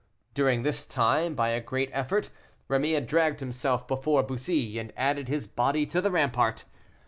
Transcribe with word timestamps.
During 0.33 0.63
this 0.63 0.87
time, 0.87 1.35
by 1.35 1.49
a 1.49 1.61
great 1.61 1.91
effort, 1.93 2.31
Rémy 2.67 2.95
had 2.95 3.05
dragged 3.05 3.39
himself 3.39 3.87
before 3.87 4.23
Bussy, 4.23 4.79
and 4.79 4.91
added 4.97 5.27
his 5.27 5.45
body 5.45 5.85
to 5.85 6.01
the 6.01 6.09
rampart. 6.09 6.63